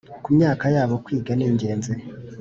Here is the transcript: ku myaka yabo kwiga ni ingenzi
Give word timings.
ku 0.23 0.29
myaka 0.37 0.65
yabo 0.75 0.93
kwiga 1.05 1.31
ni 1.35 1.45
ingenzi 1.49 1.93